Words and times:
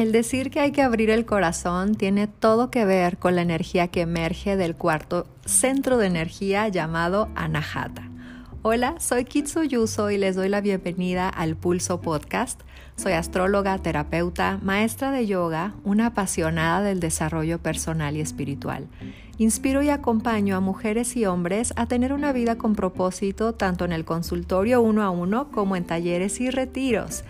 El 0.00 0.12
decir 0.12 0.50
que 0.50 0.60
hay 0.60 0.72
que 0.72 0.80
abrir 0.80 1.10
el 1.10 1.26
corazón 1.26 1.94
tiene 1.94 2.26
todo 2.26 2.70
que 2.70 2.86
ver 2.86 3.18
con 3.18 3.36
la 3.36 3.42
energía 3.42 3.88
que 3.88 4.00
emerge 4.00 4.56
del 4.56 4.74
cuarto 4.74 5.26
centro 5.44 5.98
de 5.98 6.06
energía 6.06 6.68
llamado 6.68 7.28
Anahata. 7.34 8.08
Hola, 8.62 8.94
soy 8.98 9.26
Kitsu 9.26 9.62
Yuso 9.64 10.10
y 10.10 10.16
les 10.16 10.36
doy 10.36 10.48
la 10.48 10.62
bienvenida 10.62 11.28
al 11.28 11.54
Pulso 11.54 12.00
Podcast. 12.00 12.62
Soy 12.96 13.12
astróloga, 13.12 13.76
terapeuta, 13.76 14.58
maestra 14.62 15.10
de 15.10 15.26
yoga, 15.26 15.74
una 15.84 16.06
apasionada 16.06 16.80
del 16.80 16.98
desarrollo 16.98 17.58
personal 17.58 18.16
y 18.16 18.22
espiritual. 18.22 18.88
Inspiro 19.36 19.82
y 19.82 19.90
acompaño 19.90 20.56
a 20.56 20.60
mujeres 20.60 21.14
y 21.14 21.26
hombres 21.26 21.74
a 21.76 21.84
tener 21.84 22.14
una 22.14 22.32
vida 22.32 22.56
con 22.56 22.74
propósito 22.74 23.52
tanto 23.52 23.84
en 23.84 23.92
el 23.92 24.06
consultorio 24.06 24.80
uno 24.80 25.02
a 25.02 25.10
uno 25.10 25.50
como 25.50 25.76
en 25.76 25.84
talleres 25.84 26.40
y 26.40 26.48
retiros. 26.48 27.22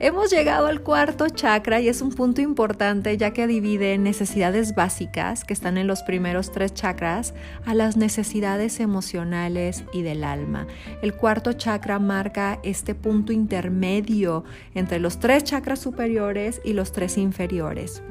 Hemos 0.00 0.30
llegado 0.30 0.66
al 0.66 0.82
cuarto 0.82 1.30
chakra 1.30 1.80
y 1.80 1.88
es 1.88 2.02
un 2.02 2.10
punto 2.10 2.42
importante 2.42 3.16
ya 3.16 3.32
que 3.32 3.46
divide 3.46 3.96
necesidades 3.96 4.74
básicas 4.74 5.44
que 5.44 5.54
están 5.54 5.78
en 5.78 5.86
los 5.86 6.02
primeros 6.02 6.52
tres 6.52 6.74
chakras 6.74 7.32
a 7.64 7.72
las 7.72 7.96
necesidades 7.96 8.80
emocionales 8.80 9.84
y 9.94 10.02
del 10.02 10.24
alma. 10.24 10.66
El 11.00 11.14
cuarto 11.14 11.54
chakra 11.54 11.98
marca 11.98 12.60
este 12.62 12.94
punto 12.94 13.32
intermedio 13.32 14.44
entre 14.74 15.00
los 15.00 15.20
tres 15.20 15.44
chakras 15.44 15.78
superiores 15.78 16.60
y 16.64 16.74
los 16.74 16.92
tres 16.92 17.16
inferiores. 17.16 18.02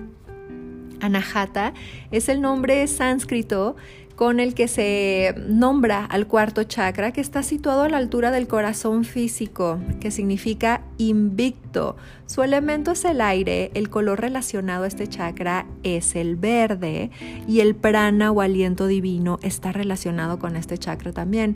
Anahata 1.00 1.74
es 2.10 2.28
el 2.28 2.42
nombre 2.42 2.88
sánscrito 2.88 3.76
con 4.18 4.40
el 4.40 4.56
que 4.56 4.68
se 4.68 5.36
nombra 5.48 6.04
al 6.04 6.26
cuarto 6.26 6.64
chakra 6.64 7.12
que 7.12 7.22
está 7.22 7.44
situado 7.44 7.84
a 7.84 7.90
la 7.90 7.98
altura 7.98 8.32
del 8.32 8.48
corazón 8.48 9.06
físico, 9.06 9.80
que 10.00 10.10
significa 10.10 10.82
invicto. 10.98 11.96
Su 12.26 12.42
elemento 12.42 12.94
es 12.94 13.06
el 13.06 13.22
aire, 13.22 13.70
el 13.76 13.92
color 13.92 14.20
relacionado 14.20 14.86
a 14.86 14.88
este 14.88 15.06
chakra 15.06 15.68
es 15.84 16.16
el 16.16 16.36
verde 16.36 17.12
y 17.48 17.60
el 17.60 17.76
prana 17.76 18.32
o 18.32 18.42
aliento 18.42 18.88
divino 18.88 19.38
está 19.44 19.72
relacionado 19.72 20.40
con 20.40 20.56
este 20.56 20.80
chakra 20.80 21.12
también. 21.12 21.56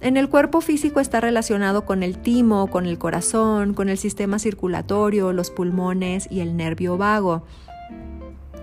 En 0.00 0.16
el 0.16 0.28
cuerpo 0.28 0.60
físico 0.60 1.00
está 1.00 1.20
relacionado 1.20 1.84
con 1.86 2.04
el 2.04 2.18
timo, 2.18 2.68
con 2.68 2.86
el 2.86 2.98
corazón, 2.98 3.74
con 3.74 3.88
el 3.88 3.98
sistema 3.98 4.38
circulatorio, 4.38 5.32
los 5.32 5.50
pulmones 5.50 6.28
y 6.30 6.38
el 6.38 6.56
nervio 6.56 6.96
vago. 6.96 7.42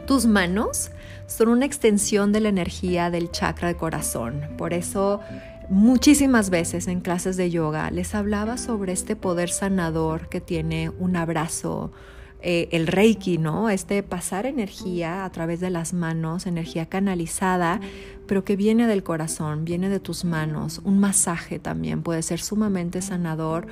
Tus 0.05 0.25
manos 0.25 0.91
son 1.27 1.47
una 1.47 1.65
extensión 1.65 2.33
de 2.33 2.41
la 2.41 2.49
energía 2.49 3.09
del 3.09 3.31
chakra 3.31 3.69
de 3.69 3.75
corazón. 3.75 4.41
Por 4.57 4.73
eso 4.73 5.21
muchísimas 5.69 6.49
veces 6.49 6.87
en 6.87 6.99
clases 6.99 7.37
de 7.37 7.49
yoga 7.49 7.89
les 7.89 8.13
hablaba 8.13 8.57
sobre 8.57 8.91
este 8.91 9.15
poder 9.15 9.49
sanador 9.49 10.27
que 10.27 10.41
tiene 10.41 10.89
un 10.89 11.15
abrazo, 11.15 11.93
eh, 12.41 12.67
el 12.71 12.87
reiki, 12.87 13.37
¿no? 13.37 13.69
Este 13.69 14.03
pasar 14.03 14.45
energía 14.45 15.23
a 15.23 15.31
través 15.31 15.61
de 15.61 15.69
las 15.69 15.93
manos, 15.93 16.47
energía 16.47 16.87
canalizada, 16.87 17.79
pero 18.27 18.43
que 18.43 18.57
viene 18.57 18.87
del 18.87 19.03
corazón, 19.03 19.63
viene 19.63 19.87
de 19.87 20.01
tus 20.01 20.25
manos. 20.25 20.81
Un 20.83 20.99
masaje 20.99 21.59
también 21.59 22.03
puede 22.03 22.23
ser 22.23 22.41
sumamente 22.41 23.01
sanador. 23.01 23.67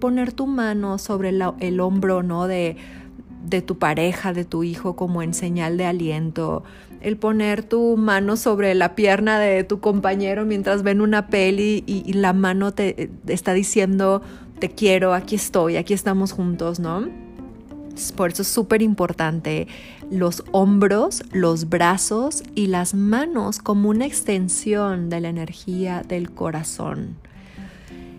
Poner 0.00 0.32
tu 0.32 0.48
mano 0.48 0.98
sobre 0.98 1.28
el 1.60 1.80
hombro, 1.80 2.24
¿no? 2.24 2.48
De 2.48 2.76
de 3.46 3.62
tu 3.62 3.78
pareja, 3.78 4.32
de 4.32 4.44
tu 4.44 4.62
hijo, 4.62 4.96
como 4.96 5.22
en 5.22 5.34
señal 5.34 5.76
de 5.76 5.86
aliento. 5.86 6.64
El 7.00 7.16
poner 7.16 7.62
tu 7.62 7.96
mano 7.96 8.36
sobre 8.36 8.74
la 8.74 8.94
pierna 8.94 9.38
de 9.38 9.64
tu 9.64 9.80
compañero 9.80 10.44
mientras 10.44 10.82
ven 10.82 11.00
una 11.00 11.28
peli 11.28 11.84
y, 11.86 12.12
la 12.14 12.32
mano 12.32 12.72
te 12.72 13.10
está 13.26 13.52
diciendo, 13.52 14.22
te 14.58 14.70
quiero, 14.70 15.14
aquí 15.14 15.34
estoy, 15.36 15.76
aquí 15.76 15.94
estamos 15.94 16.32
juntos, 16.32 16.80
¿no? 16.80 17.06
Por 18.16 18.30
eso 18.30 18.42
es 18.42 18.48
súper 18.48 18.82
importante 18.82 19.68
los 20.10 20.44
hombros, 20.52 21.22
los 21.32 21.68
brazos 21.68 22.42
y 22.54 22.66
las 22.66 22.94
manos 22.94 23.58
como 23.58 23.88
una 23.88 24.06
extensión 24.06 25.08
de 25.08 25.20
la 25.20 25.28
energía 25.28 26.02
del 26.06 26.30
corazón. 26.30 27.16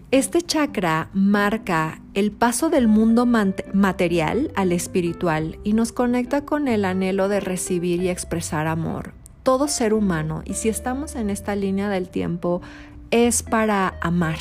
Este 0.09 0.41
chakra 0.41 1.09
marca 1.13 1.99
el 2.13 2.31
paso 2.31 2.69
del 2.69 2.87
mundo 2.87 3.25
material 3.25 4.53
al 4.55 4.71
espiritual 4.71 5.59
y 5.65 5.73
nos 5.73 5.91
conecta 5.91 6.45
con 6.45 6.69
el 6.69 6.85
anhelo 6.85 7.27
de 7.27 7.41
recibir 7.41 8.01
y 8.01 8.07
expresar 8.07 8.67
amor. 8.67 9.11
Todo 9.43 9.67
ser 9.67 9.93
humano, 9.93 10.43
y 10.45 10.53
si 10.53 10.69
estamos 10.69 11.15
en 11.15 11.29
esta 11.29 11.57
línea 11.57 11.89
del 11.89 12.07
tiempo, 12.07 12.61
es 13.11 13.43
para 13.43 13.95
amar. 13.99 14.37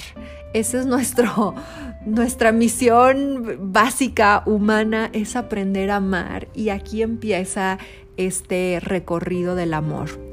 Esa 0.54 0.78
es 0.78 0.86
nuestro, 0.86 1.56
nuestra 2.06 2.52
misión 2.52 3.72
básica 3.72 4.44
humana, 4.46 5.10
es 5.12 5.34
aprender 5.34 5.90
a 5.90 5.96
amar. 5.96 6.46
Y 6.54 6.68
aquí 6.68 7.02
empieza 7.02 7.78
este 8.16 8.78
recorrido 8.80 9.56
del 9.56 9.74
amor. 9.74 10.25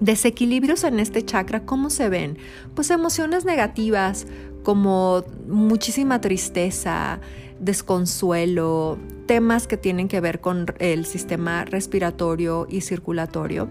Desequilibrios 0.00 0.84
en 0.84 0.98
este 0.98 1.22
chakra, 1.24 1.66
¿cómo 1.66 1.90
se 1.90 2.08
ven? 2.08 2.38
Pues 2.74 2.90
emociones 2.90 3.44
negativas 3.44 4.26
como 4.62 5.24
muchísima 5.46 6.22
tristeza, 6.22 7.20
desconsuelo, 7.60 8.98
temas 9.26 9.66
que 9.66 9.76
tienen 9.76 10.08
que 10.08 10.20
ver 10.20 10.40
con 10.40 10.66
el 10.78 11.04
sistema 11.04 11.66
respiratorio 11.66 12.66
y 12.70 12.80
circulatorio. 12.80 13.68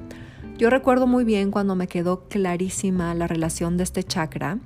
Yo 0.60 0.70
recuerdo 0.70 1.08
muy 1.08 1.24
bien 1.24 1.50
cuando 1.50 1.76
me 1.76 1.88
quedó 1.88 2.28
clarísima 2.28 3.16
la 3.16 3.26
relación 3.26 3.78
de 3.78 3.84
este 3.84 4.04
chakra. 4.04 4.60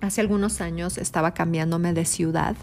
Hace 0.00 0.20
algunos 0.20 0.60
años 0.60 0.98
estaba 0.98 1.32
cambiándome 1.32 1.92
de 1.92 2.04
ciudad, 2.04 2.56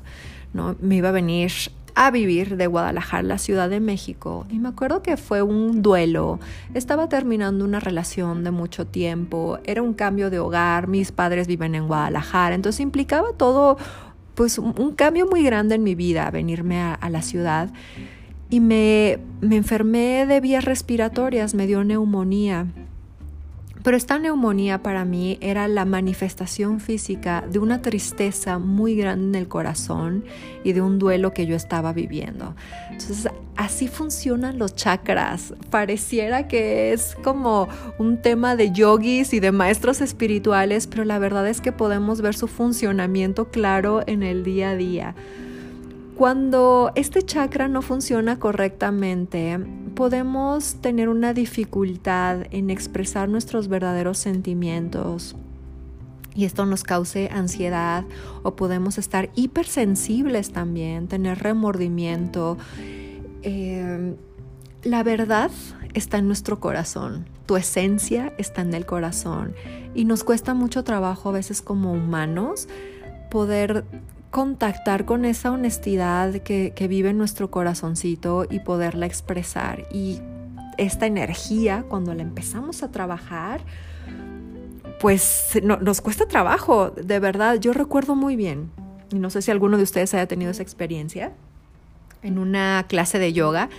¿no? 0.54 0.76
Me 0.82 0.98
iba 0.98 1.10
a 1.10 1.14
venir 1.14 1.52
a 2.00 2.12
vivir 2.12 2.58
de 2.58 2.68
Guadalajara 2.68 3.24
la 3.24 3.40
Ciudad 3.40 3.72
de 3.72 3.80
México 3.80 4.46
y 4.52 4.60
me 4.60 4.70
acuerdo 4.70 5.02
que 5.02 5.18
fue 5.18 5.42
un 5.42 5.82
duelo. 5.82 6.40
Estaba 6.76 7.10
terminando 7.10 7.66
una 7.66 7.80
relación 7.80 8.44
de 8.44 8.52
mucho 8.52 8.86
tiempo, 8.86 9.58
era 9.64 9.82
un 9.82 9.96
cambio 9.96 10.30
de 10.30 10.38
hogar, 10.38 10.88
mis 10.88 11.12
padres 11.12 11.48
viven 11.48 11.74
en 11.74 11.88
Guadalajara, 11.88 12.54
entonces 12.54 12.82
implicaba 12.82 13.30
todo 13.36 13.78
pues 14.36 14.60
un 14.60 14.94
cambio 14.94 15.26
muy 15.26 15.42
grande 15.42 15.74
en 15.74 15.84
mi 15.84 15.96
vida 15.96 16.30
venirme 16.30 16.80
a, 16.80 16.94
a 16.94 17.10
la 17.10 17.24
ciudad 17.24 17.72
y 18.52 18.60
me, 18.60 19.18
me 19.42 19.56
enfermé 19.56 20.28
de 20.28 20.40
vías 20.40 20.66
respiratorias, 20.66 21.56
me 21.56 21.66
dio 21.66 21.84
neumonía 21.84 22.68
pero 23.88 23.96
esta 23.96 24.20
neumonía 24.20 24.84
para 24.84 25.06
mí 25.06 25.38
era 25.40 25.70
la 25.70 25.86
manifestación 25.86 26.82
física 26.82 27.46
de 27.50 27.58
una 27.58 27.82
tristeza 27.82 28.60
muy 28.60 28.98
grande 28.98 29.38
en 29.38 29.44
el 29.44 29.48
corazón 29.48 30.26
y 30.66 30.74
de 30.74 30.82
un 30.82 31.00
duelo 31.00 31.32
que 31.32 31.46
yo 31.46 31.56
estaba 31.56 31.94
viviendo. 31.94 32.54
Entonces, 32.92 33.32
así 33.56 33.88
funcionan 33.88 34.60
los 34.60 34.76
chakras. 34.76 35.54
Pareciera 35.70 36.50
que 36.50 36.92
es 36.92 37.16
como 37.24 37.70
un 37.98 38.22
tema 38.22 38.58
de 38.58 38.74
yogis 38.74 39.34
y 39.34 39.40
de 39.40 39.54
maestros 39.54 40.02
espirituales, 40.02 40.86
pero 40.86 41.06
la 41.06 41.18
verdad 41.18 41.48
es 41.48 41.62
que 41.62 41.72
podemos 41.72 42.20
ver 42.20 42.36
su 42.36 42.50
funcionamiento 42.50 43.52
claro 43.52 44.04
en 44.06 44.22
el 44.22 44.44
día 44.44 44.72
a 44.72 44.76
día. 44.76 45.16
Cuando 46.18 46.92
este 46.96 47.22
chakra 47.22 47.68
no 47.68 47.84
funciona 47.84 48.40
correctamente, 48.40 49.60
podemos 49.94 50.82
tener 50.82 51.10
una 51.10 51.36
dificultad 51.36 52.48
en 52.50 52.72
expresar 52.72 53.30
nuestros 53.30 53.68
verdaderos 53.68 54.18
sentimientos 54.18 55.36
y 56.34 56.46
esto 56.46 56.66
nos 56.66 56.82
cause 56.84 57.30
ansiedad 57.32 58.04
o 58.42 58.56
podemos 58.56 58.98
estar 58.98 59.30
hipersensibles 59.36 60.52
también, 60.52 61.08
tener 61.08 61.38
remordimiento. 61.38 62.58
Eh, 63.44 64.16
la 64.82 65.04
verdad 65.04 65.52
está 65.94 66.18
en 66.18 66.26
nuestro 66.26 66.60
corazón, 66.60 67.28
tu 67.46 67.58
esencia 67.58 68.34
está 68.40 68.64
en 68.64 68.74
el 68.74 68.88
corazón 68.88 69.54
y 69.94 70.06
nos 70.06 70.24
cuesta 70.24 70.56
mucho 70.56 70.84
trabajo 70.84 71.30
a 71.30 71.34
veces 71.34 71.62
como 71.62 71.92
humanos 71.92 72.68
poder 73.30 73.84
contactar 74.32 75.06
con 75.06 75.26
esa 75.26 75.52
honestidad 75.52 76.34
que, 76.42 76.88
vive 76.90 77.10
en 77.10 77.18
nuestro 77.18 77.50
corazoncito 77.50 78.46
y 78.50 78.60
poderla 78.60 79.06
expresar. 79.06 79.88
Y 79.92 80.20
esta 80.78 81.06
energía, 81.06 81.86
cuando 81.88 82.14
la 82.14 82.22
empezamos 82.22 82.84
a 82.84 82.92
trabajar, 82.92 83.62
pues 85.00 85.60
nos 85.64 86.02
cuesta 86.02 86.28
trabajo, 86.28 86.92
de 86.92 87.20
verdad. 87.20 87.60
Yo 87.60 87.74
recuerdo 87.74 88.16
muy 88.16 88.36
bien, 88.36 88.72
y 89.12 89.20
no 89.20 89.30
sé 89.30 89.42
si 89.42 89.52
alguno 89.52 89.78
de 89.78 89.84
ustedes 89.84 90.14
haya 90.14 90.28
tenido 90.28 90.52
esa 90.52 90.64
experiencia, 90.64 91.34
en 92.24 92.38
una 92.38 92.86
clase 92.88 93.20
de 93.20 93.34
yoga. 93.34 93.70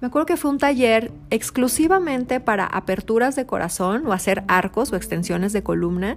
Me 0.00 0.08
acuerdo 0.08 0.26
que 0.26 0.36
fue 0.36 0.50
un 0.50 0.58
taller 0.58 1.12
exclusivamente 1.30 2.40
para 2.40 2.66
aperturas 2.66 3.36
de 3.36 3.46
corazón 3.46 4.06
o 4.06 4.12
hacer 4.12 4.42
arcos 4.48 4.92
o 4.92 4.96
extensiones 4.96 5.52
de 5.52 5.62
columna 5.62 6.16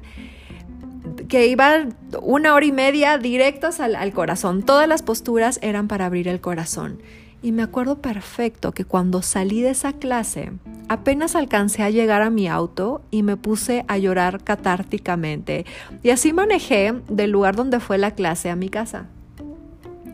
que 1.27 1.48
iban 1.48 1.95
una 2.22 2.54
hora 2.54 2.66
y 2.66 2.72
media 2.72 3.18
directos 3.18 3.80
al, 3.80 3.95
al, 3.95 4.13
corazón. 4.13 4.63
Todas 4.63 4.88
las 4.88 5.04
posturas 5.04 5.60
eran 5.62 5.88
para 5.88 6.06
abrir 6.06 6.27
el 6.27 6.42
corazón. 6.42 7.00
Y 7.42 7.51
me 7.51 7.63
acuerdo 7.63 8.01
perfecto 8.01 8.72
que 8.72 8.86
cuando 8.86 9.22
salí 9.22 9.62
de 9.62 9.69
esa 9.69 9.94
clase, 9.94 10.51
apenas 10.89 11.36
alcancé 11.36 11.83
a 11.83 11.89
llegar 11.89 12.22
a 12.22 12.30
mi 12.30 12.48
auto 12.48 13.01
y 13.12 13.24
me 13.24 13.38
puse 13.38 13.86
a 13.88 13.98
llorar 13.98 14.44
catárticamente. 14.44 15.66
Y 16.01 16.10
así 16.10 16.33
manejé 16.33 16.94
del 17.07 17.31
lugar 17.31 17.56
donde 17.56 17.80
fue 17.80 17.98
la 17.98 18.12
clase 18.12 18.50
a 18.50 18.56
mi 18.56 18.69
casa. 18.69 19.07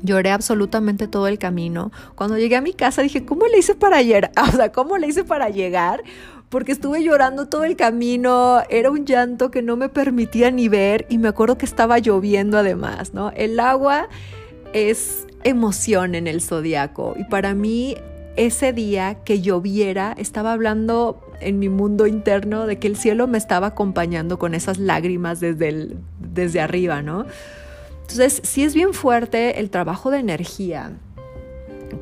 Lloré 0.03 0.31
absolutamente 0.31 1.07
todo 1.07 1.27
el 1.27 1.37
camino. 1.37 1.91
Cuando 2.15 2.37
llegué 2.37 2.55
a 2.55 2.61
mi 2.61 2.73
casa 2.73 3.01
dije, 3.01 3.23
¿cómo 3.23 3.45
le 3.47 3.59
hice 3.59 3.75
para 3.75 4.01
llegar? 4.01 4.31
O 4.41 4.51
sea, 4.51 4.71
¿cómo 4.71 4.97
le 4.97 5.07
hice 5.07 5.23
para 5.23 5.49
llegar? 5.49 6.03
Porque 6.51 6.73
estuve 6.73 7.01
llorando 7.01 7.47
todo 7.47 7.63
el 7.63 7.77
camino, 7.77 8.61
era 8.69 8.91
un 8.91 9.05
llanto 9.05 9.51
que 9.51 9.61
no 9.61 9.77
me 9.77 9.87
permitía 9.87 10.51
ni 10.51 10.67
ver 10.67 11.05
y 11.07 11.17
me 11.17 11.29
acuerdo 11.29 11.57
que 11.57 11.65
estaba 11.65 11.97
lloviendo 11.99 12.57
además, 12.57 13.13
¿no? 13.13 13.31
El 13.31 13.57
agua 13.57 14.09
es 14.73 15.27
emoción 15.45 16.13
en 16.13 16.27
el 16.27 16.41
zodiaco 16.41 17.15
y 17.17 17.23
para 17.23 17.55
mí 17.55 17.95
ese 18.35 18.73
día 18.73 19.23
que 19.23 19.39
lloviera 19.39 20.13
estaba 20.17 20.51
hablando 20.51 21.21
en 21.39 21.57
mi 21.57 21.69
mundo 21.69 22.05
interno 22.05 22.65
de 22.65 22.79
que 22.79 22.87
el 22.87 22.97
cielo 22.97 23.27
me 23.27 23.37
estaba 23.37 23.67
acompañando 23.67 24.37
con 24.37 24.53
esas 24.53 24.77
lágrimas 24.77 25.39
desde, 25.39 25.95
desde 26.19 26.59
arriba, 26.59 27.01
¿no? 27.01 27.27
Entonces, 28.01 28.41
sí 28.43 28.65
es 28.65 28.73
bien 28.73 28.93
fuerte 28.93 29.61
el 29.61 29.69
trabajo 29.69 30.11
de 30.11 30.19
energía 30.19 30.97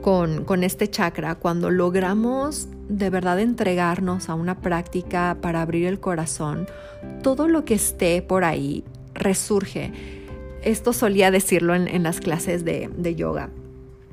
con, 0.01 0.63
este 0.63 0.89
chakra 0.89 1.35
cuando 1.35 1.69
logramos 1.69 2.67
de 2.87 3.09
verdad 3.09 3.39
entregarnos 3.39 4.29
a 4.29 4.35
una 4.35 4.59
práctica 4.61 5.37
para 5.41 5.61
abrir 5.61 5.85
el 5.85 5.99
corazón, 5.99 6.67
todo 7.21 7.47
lo 7.47 7.65
que 7.65 7.75
esté 7.75 8.21
por 8.21 8.43
ahí 8.43 8.83
resurge. 9.13 9.91
Esto 10.63 10.93
solía 10.93 11.31
decirlo 11.31 11.75
en, 11.75 12.03
las 12.03 12.19
clases 12.19 12.65
de, 12.65 12.89
de 12.95 13.15
yoga. 13.15 13.49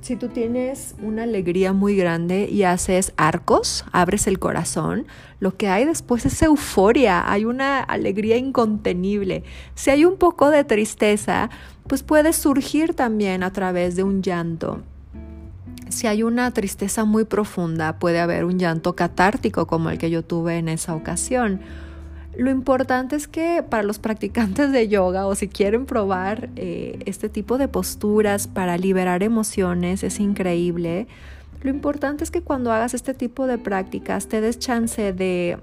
Si 0.00 0.14
tú 0.14 0.28
tienes 0.28 0.94
una 1.02 1.24
alegría 1.24 1.72
muy 1.72 1.96
grande 1.96 2.48
y 2.48 2.62
haces 2.62 3.12
arcos, 3.16 3.84
abres 3.90 4.28
el 4.28 4.38
corazón, 4.38 5.06
lo 5.40 5.56
que 5.56 5.68
hay 5.68 5.84
después 5.84 6.24
es 6.26 6.40
euforia, 6.42 7.28
hay 7.30 7.44
una 7.44 7.80
alegría 7.80 8.36
incontenible. 8.36 9.42
Si 9.74 9.90
hay 9.90 10.04
un 10.04 10.16
poco 10.16 10.50
de 10.50 10.62
tristeza, 10.62 11.50
pues 11.88 12.04
puede 12.04 12.32
surgir 12.32 12.94
también 12.94 13.42
a 13.42 13.52
través 13.52 13.96
de 13.96 14.04
un 14.04 14.22
llanto. 14.22 14.82
Si 15.88 16.06
hay 16.06 16.22
una 16.22 16.50
tristeza 16.50 17.04
muy 17.04 17.24
profunda, 17.24 17.98
puede 17.98 18.20
haber 18.20 18.44
un 18.44 18.58
llanto 18.58 18.96
catártico 18.96 19.66
como 19.66 19.90
el 19.90 19.98
que 19.98 20.10
yo 20.10 20.24
tuve 20.24 20.58
en 20.58 20.68
esa 20.68 20.94
ocasión. 20.94 21.60
Lo 22.36 22.50
importante 22.50 23.16
es 23.16 23.28
que 23.28 23.64
para 23.68 23.82
los 23.82 23.98
practicantes 23.98 24.70
de 24.72 24.88
yoga 24.88 25.26
o 25.26 25.34
si 25.34 25.48
quieren 25.48 25.86
probar 25.86 26.50
eh, 26.56 26.98
este 27.06 27.28
tipo 27.28 27.56
de 27.56 27.68
posturas 27.68 28.46
para 28.46 28.76
liberar 28.76 29.22
emociones, 29.22 30.02
es 30.02 30.20
increíble. 30.20 31.06
Lo 31.62 31.70
importante 31.70 32.24
es 32.24 32.30
que 32.30 32.42
cuando 32.42 32.72
hagas 32.72 32.92
este 32.92 33.14
tipo 33.14 33.46
de 33.46 33.56
prácticas 33.56 34.26
te 34.28 34.40
des 34.40 34.58
chance 34.58 35.12
de, 35.12 35.58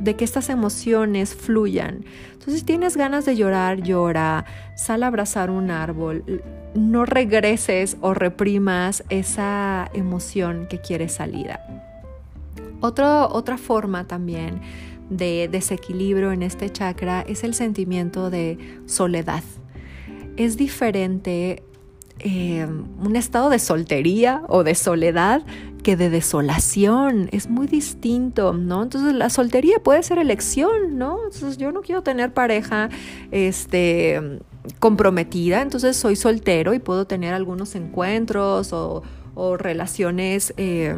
de 0.00 0.16
que 0.16 0.24
estas 0.24 0.48
emociones 0.48 1.34
fluyan. 1.34 2.04
Entonces, 2.32 2.60
si 2.60 2.64
tienes 2.64 2.96
ganas 2.96 3.24
de 3.24 3.36
llorar, 3.36 3.82
llora, 3.82 4.44
sal 4.76 5.02
a 5.02 5.08
abrazar 5.08 5.50
un 5.50 5.70
árbol, 5.70 6.42
no 6.74 7.06
regreses 7.06 7.96
o 8.00 8.14
reprimas 8.14 9.04
esa 9.08 9.90
emoción 9.94 10.66
que 10.68 10.80
quiere 10.80 11.08
salida. 11.08 11.60
otra 12.80 13.56
forma 13.56 14.04
también 14.06 14.60
de 15.08 15.48
desequilibrio 15.50 16.32
en 16.32 16.42
este 16.42 16.70
chakra 16.70 17.22
es 17.22 17.44
el 17.44 17.54
sentimiento 17.54 18.30
de 18.30 18.58
soledad. 18.86 19.42
Es 20.36 20.56
diferente 20.56 21.62
eh, 22.20 22.66
un 22.66 23.16
estado 23.16 23.50
de 23.50 23.58
soltería 23.58 24.42
o 24.48 24.64
de 24.64 24.74
soledad 24.74 25.42
que 25.84 25.96
de 25.96 26.10
desolación. 26.10 27.28
Es 27.30 27.48
muy 27.48 27.68
distinto, 27.68 28.52
¿no? 28.52 28.82
Entonces 28.82 29.14
la 29.14 29.30
soltería 29.30 29.78
puede 29.78 30.02
ser 30.02 30.18
elección, 30.18 30.98
¿no? 30.98 31.18
Entonces 31.24 31.58
yo 31.58 31.70
no 31.70 31.82
quiero 31.82 32.02
tener 32.02 32.32
pareja 32.32 32.88
este, 33.30 34.40
comprometida, 34.80 35.62
entonces 35.62 35.96
soy 35.96 36.16
soltero 36.16 36.74
y 36.74 36.80
puedo 36.80 37.06
tener 37.06 37.34
algunos 37.34 37.74
encuentros 37.76 38.72
o, 38.72 39.02
relaciones 39.58 40.54
eh, 40.56 40.96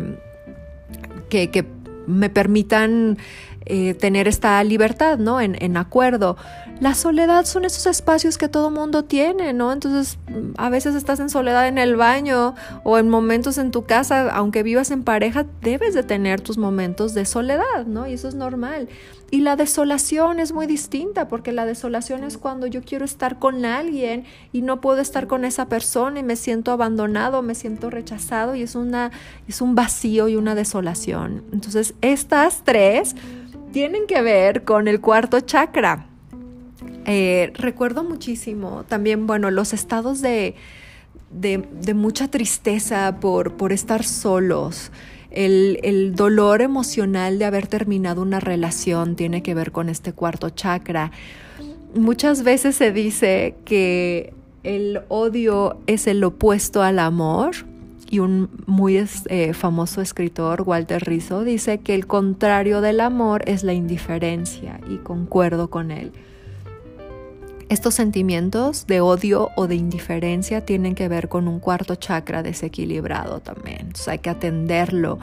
que, 1.29 1.67
me 2.07 2.31
permitan 2.31 3.19
eh, 3.65 3.95
tener 3.95 4.29
esta 4.29 4.63
libertad, 4.63 5.19
¿no? 5.19 5.41
En, 5.41 5.77
acuerdo. 5.77 6.37
La 6.79 6.93
soledad 6.93 7.47
son 7.47 7.65
esos 7.65 7.87
espacios 7.87 8.37
que 8.37 8.51
todo 8.51 8.71
mundo 8.71 9.03
tiene, 9.03 9.55
¿no? 9.55 9.73
Entonces, 9.73 10.19
a 10.59 10.69
veces 10.69 10.95
estás 10.95 11.21
en 11.21 11.31
soledad 11.31 11.69
en 11.69 11.79
el 11.79 11.97
baño 11.97 12.55
o 12.85 12.99
en 12.99 13.09
momentos 13.09 13.57
en 13.57 13.71
tu 13.71 13.87
casa, 13.87 14.31
aunque 14.31 14.63
vivas 14.63 14.91
en 14.91 15.03
pareja, 15.03 15.47
debes 15.63 15.95
de 15.95 16.03
tener 16.03 16.43
tus 16.43 16.59
momentos 16.59 17.15
de 17.15 17.25
soledad, 17.25 17.87
¿no? 17.87 18.07
Y 18.07 18.13
eso 18.13 18.29
es 18.29 18.35
normal. 18.35 18.91
Y 19.31 19.41
la 19.41 19.57
desolación 19.57 20.39
es 20.39 20.53
muy 20.53 20.67
distinta, 20.67 21.29
porque 21.29 21.51
la 21.51 21.65
desolación 21.65 22.25
es 22.25 22.37
cuando 22.37 22.67
yo 22.67 22.83
quiero 22.83 23.07
estar 23.07 23.39
con 23.39 23.65
alguien 23.65 24.25
y 24.53 24.61
no 24.61 24.83
puedo 24.83 25.01
estar 25.01 25.27
con 25.27 25.47
esa 25.47 25.71
persona 25.71 26.21
y 26.21 26.25
me 26.25 26.37
siento 26.37 26.73
abandonado, 26.73 27.41
me 27.41 27.55
siento 27.55 27.89
rechazado 27.89 28.55
y 28.55 28.61
es, 28.61 28.75
una, 28.75 29.13
es 29.49 29.63
un 29.63 29.75
vacío 29.75 30.29
y 30.29 30.37
una 30.37 30.55
desolación. 30.55 31.43
Entonces, 31.55 31.95
estas 32.03 32.65
tres 32.65 33.17
tienen 33.73 34.07
que 34.07 34.21
ver 34.21 34.65
con 34.65 34.89
el 34.89 35.01
cuarto 35.01 35.41
chakra. 35.41 36.11
Eh, 37.07 37.53
recuerdo 37.55 38.05
muchísimo 38.05 38.85
también, 38.89 39.27
bueno, 39.27 39.51
los 39.51 39.73
estados 39.73 40.21
de, 40.21 40.55
mucha 41.95 42.29
tristeza 42.29 43.19
por, 43.21 43.73
estar 43.73 44.05
solos. 44.05 44.91
El, 45.31 45.79
el, 45.83 46.15
dolor 46.15 46.63
emocional 46.63 47.39
de 47.39 47.45
haber 47.45 47.67
terminado 47.67 48.23
una 48.23 48.41
relación 48.41 49.17
tiene 49.17 49.43
que 49.43 49.55
ver 49.55 49.71
con 49.71 49.89
este 49.89 50.13
cuarto 50.13 50.51
chakra. 50.51 51.13
Muchas 51.95 52.43
veces 52.43 52.77
se 52.77 52.93
dice 52.93 53.55
que 53.65 54.35
el 54.65 55.03
odio 55.09 55.79
es 55.87 56.09
el 56.09 56.25
opuesto 56.25 56.83
al 56.83 56.99
amor 56.99 57.55
y 58.11 58.19
un 58.19 58.51
muy 58.67 59.05
eh, 59.27 59.53
famoso 59.53 60.01
escritor, 60.01 60.63
Walter 60.63 61.03
Rizzo, 61.05 61.45
dice 61.45 61.79
que 61.79 61.95
el 61.95 62.07
contrario 62.07 62.81
del 62.81 63.01
amor 63.01 63.43
es 63.47 63.63
la 63.63 63.73
indiferencia 63.73 64.81
y 64.89 64.97
concuerdo 64.99 65.71
con 65.71 65.91
él. 65.91 66.13
Estos 67.69 67.95
sentimientos 67.95 68.87
de 68.87 69.01
odio 69.01 69.51
o 69.57 69.67
de 69.67 69.75
indiferencia 69.75 70.65
tienen 70.65 70.95
que 70.95 71.09
ver 71.09 71.29
con 71.29 71.49
un 71.49 71.59
cuarto 71.59 71.97
chakra 71.97 72.45
desequilibrado 72.45 73.41
también, 73.41 73.93
hay 74.07 74.21
que 74.21 74.31
atenderlo. 74.31 75.19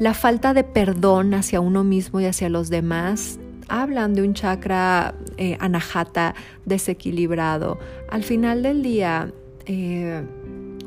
La 0.00 0.12
falta 0.12 0.54
de 0.54 0.64
perdón 0.64 1.34
hacia 1.34 1.60
uno 1.60 1.84
mismo 1.84 2.20
y 2.20 2.26
hacia 2.26 2.48
los 2.48 2.68
demás 2.68 3.38
hablan 3.68 4.14
de 4.14 4.22
un 4.22 4.34
chakra 4.34 5.14
eh, 5.36 5.56
anahata 5.60 6.34
desequilibrado. 6.64 7.78
Al 8.10 8.24
final 8.24 8.64
del 8.64 8.82
día, 8.82 9.32
eh, 9.66 10.24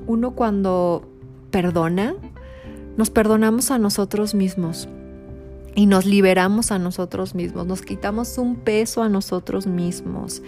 uno 0.08 0.32
cuando 0.32 1.08
perdona, 1.52 2.16
nos 2.98 3.10
perdonamos 3.10 3.72
a 3.72 3.78
nosotros 3.78 4.36
mismos 4.36 4.90
y 5.74 5.86
nos 5.86 6.06
liberamos 6.06 6.72
a 6.72 6.80
nosotros 6.80 7.34
mismos, 7.34 7.66
nos 7.66 7.82
quitamos 7.82 8.38
un 8.38 8.58
peso 8.58 9.04
a 9.04 9.10
nosotros 9.10 9.68
mismos. 9.68 10.42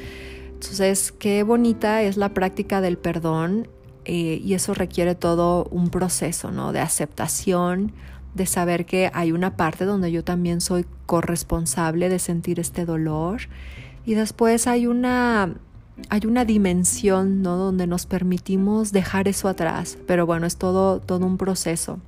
Entonces, 0.63 1.11
qué 1.11 1.43
bonita 1.43 2.01
es 2.01 2.17
la 2.17 2.33
práctica 2.33 2.81
del 2.81 2.97
perdón 2.97 3.67
eh, 4.05 4.41
y 4.43 4.53
eso 4.53 4.73
requiere 4.73 5.13
todo 5.13 5.65
un 5.71 5.89
proceso, 5.89 6.51
¿no? 6.51 6.71
De 6.71 6.79
aceptación, 6.79 7.91
de 8.33 8.45
saber 8.45 8.85
que 8.85 9.11
hay 9.13 9.31
una 9.31 9.55
parte 9.55 9.85
donde 9.85 10.11
yo 10.11 10.23
también 10.23 10.61
soy 10.61 10.85
corresponsable 11.05 12.09
de 12.09 12.17
sentir 12.17 12.59
este 12.59 12.85
dolor 12.85 13.41
y 14.05 14.15
después 14.15 14.67
hay 14.67 14.87
una 14.87 15.53
hay 16.09 16.21
una 16.25 16.43
dimensión 16.43 17.43
¿no? 17.43 17.55
donde 17.55 17.85
nos 17.85 18.07
permitimos 18.07 18.91
dejar 18.91 19.27
eso 19.27 19.47
atrás, 19.47 19.99
pero 20.07 20.25
bueno, 20.25 20.47
es 20.47 20.57
todo, 20.57 20.99
todo 20.99 21.25
un 21.25 21.37
proceso. 21.37 21.99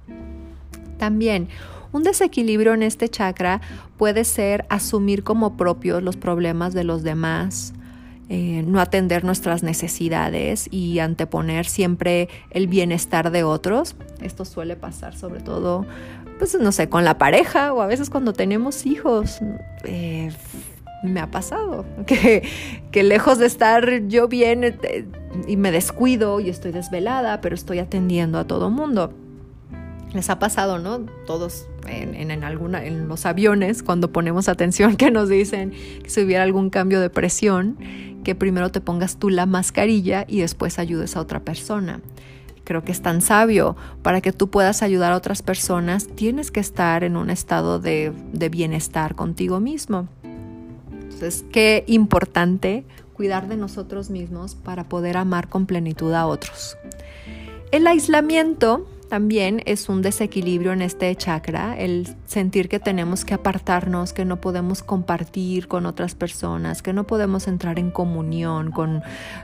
También 0.97 1.49
un 1.91 2.01
desequilibrio 2.01 2.73
en 2.73 2.81
este 2.81 3.09
chakra 3.09 3.61
puede 3.97 4.23
ser 4.23 4.65
asumir 4.69 5.23
como 5.23 5.55
propios 5.55 6.01
los 6.01 6.17
problemas 6.17 6.73
de 6.73 6.83
los 6.83 7.03
demás, 7.03 7.73
eh, 8.27 8.63
no 8.65 8.79
atender 8.79 9.23
nuestras 9.23 9.61
necesidades 9.61 10.67
y 10.71 10.97
anteponer 10.97 11.67
siempre 11.67 12.27
el 12.49 12.67
bienestar 12.67 13.29
de 13.29 13.43
otros. 13.43 13.95
Esto 14.19 14.45
suele 14.45 14.75
pasar 14.75 15.15
sobre 15.15 15.41
todo, 15.41 15.85
pues 16.39 16.57
no 16.59 16.71
sé, 16.71 16.89
con 16.89 17.05
la 17.05 17.19
pareja 17.19 17.71
o 17.71 17.81
a 17.81 17.87
veces 17.87 18.09
cuando 18.09 18.33
tenemos 18.33 18.87
hijos. 18.87 19.39
Eh, 19.83 20.31
me 21.03 21.19
ha 21.19 21.29
pasado, 21.29 21.85
que, 22.07 22.41
que 22.91 23.03
lejos 23.03 23.37
de 23.37 23.45
estar 23.45 24.07
yo 24.07 24.27
bien 24.27 24.63
eh, 24.63 25.05
y 25.47 25.55
me 25.55 25.71
descuido 25.71 26.39
y 26.39 26.49
estoy 26.49 26.71
desvelada, 26.71 27.41
pero 27.41 27.53
estoy 27.53 27.77
atendiendo 27.77 28.39
a 28.39 28.45
todo 28.45 28.71
mundo. 28.71 29.13
Les 30.13 30.29
ha 30.29 30.39
pasado, 30.39 30.79
¿no? 30.79 31.05
Todos 31.27 31.67
en, 31.87 32.31
en, 32.31 32.43
alguna, 32.43 32.85
en 32.85 33.07
los 33.07 33.25
aviones, 33.25 33.83
cuando 33.83 34.11
ponemos 34.11 34.47
atención, 34.47 34.95
que 34.97 35.11
nos 35.11 35.29
dicen 35.29 35.71
que 36.01 36.09
si 36.09 36.21
hubiera 36.23 36.43
algún 36.43 36.69
cambio 36.69 37.01
de 37.01 37.09
presión, 37.09 37.77
que 38.25 38.35
primero 38.35 38.71
te 38.71 38.81
pongas 38.81 39.15
tú 39.15 39.29
la 39.29 39.45
mascarilla 39.45 40.25
y 40.27 40.39
después 40.39 40.79
ayudes 40.79 41.15
a 41.15 41.21
otra 41.21 41.39
persona. 41.39 42.01
Creo 42.65 42.83
que 42.83 42.91
es 42.91 43.01
tan 43.01 43.21
sabio. 43.21 43.77
Para 44.01 44.19
que 44.19 44.33
tú 44.33 44.49
puedas 44.49 44.81
ayudar 44.81 45.13
a 45.13 45.15
otras 45.15 45.41
personas, 45.41 46.07
tienes 46.07 46.51
que 46.51 46.59
estar 46.59 47.05
en 47.05 47.15
un 47.15 47.29
estado 47.29 47.79
de, 47.79 48.11
de 48.33 48.49
bienestar 48.49 49.15
contigo 49.15 49.61
mismo. 49.61 50.09
Entonces, 50.91 51.45
qué 51.51 51.85
importante 51.87 52.83
cuidar 53.13 53.47
de 53.47 53.55
nosotros 53.55 54.09
mismos 54.09 54.55
para 54.55 54.83
poder 54.89 55.15
amar 55.15 55.47
con 55.47 55.67
plenitud 55.67 56.11
a 56.13 56.25
otros. 56.25 56.77
El 57.71 57.85
aislamiento 57.87 58.87
también 59.09 59.61
es 59.65 59.89
un 59.89 60.01
desequilibrio 60.01 60.73
en 60.73 60.81
este 60.81 61.15
chakra, 61.15 61.77
el 61.77 62.07
sentir 62.25 62.69
que 62.69 62.79
tenemos 62.79 63.25
que 63.25 63.33
apartarnos, 63.33 64.13
que 64.13 64.25
no 64.25 64.41
podemos 64.41 64.83
compartir 64.83 65.67
con 65.67 65.85
otras 65.85 66.15
personas, 66.15 66.81
que 66.81 66.93
no 66.93 67.05
podemos 67.05 67.47
entrar 67.47 67.79
en 67.79 67.91
comunión 67.91 68.71
con, 68.71 69.03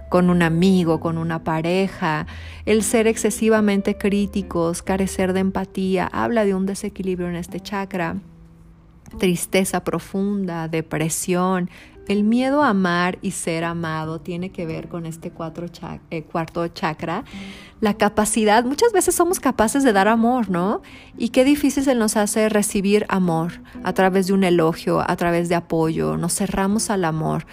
con 0.10 0.30
un 0.30 0.42
amigo, 0.42 1.00
con 1.00 1.18
una 1.18 1.44
pareja, 1.44 2.28
el 2.66 2.84
ser 2.84 3.08
excesivamente 3.08 3.98
críticos, 3.98 4.82
carecer 4.82 5.34
de 5.34 5.42
empatía, 5.42 6.10
habla 6.12 6.44
de 6.46 6.56
un 6.56 6.66
desequilibrio 6.66 7.30
en 7.30 7.36
este 7.36 7.60
chakra. 7.60 8.18
Tristeza 9.20 9.84
profunda, 9.84 10.70
depresión, 10.70 11.70
el 12.08 12.24
miedo 12.24 12.64
a 12.64 12.70
amar 12.70 13.20
y 13.22 13.32
ser 13.32 13.64
amado 13.64 14.20
tiene 14.20 14.52
que 14.52 14.66
ver 14.66 14.88
con 14.88 15.06
este 15.06 15.32
eh, 16.10 16.24
cuarto 16.24 16.68
chakra. 16.68 17.24
La 17.80 17.96
capacidad, 17.96 18.64
muchas 18.64 18.92
veces 18.92 19.16
somos 19.16 19.40
capaces 19.40 19.84
de 19.84 19.94
dar 19.94 20.08
amor, 20.08 20.50
¿no? 20.50 20.82
Y 21.18 21.30
qué 21.30 21.44
difícil 21.44 21.84
se 21.84 21.96
nos 21.96 22.18
hace 22.18 22.50
recibir 22.50 23.06
amor 23.10 23.54
a 23.84 23.94
través 23.94 24.28
de 24.28 24.34
un 24.34 24.44
elogio, 24.44 25.00
a 25.00 25.16
través 25.16 25.50
de 25.50 25.56
apoyo. 25.56 26.18
Nos 26.18 26.36
cerramos 26.36 26.90
al 26.90 27.06
amor. 27.06 27.46